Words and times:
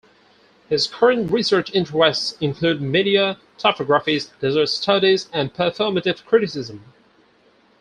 His 0.67 0.87
current 0.87 1.31
research 1.31 1.71
interests 1.75 2.35
include 2.41 2.81
media 2.81 3.37
topographies, 3.59 4.31
desert 4.39 4.65
studies, 4.69 5.29
and 5.31 5.53
performative 5.53 6.25
criticism. 6.25 6.83